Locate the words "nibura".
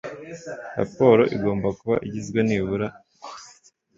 2.47-2.87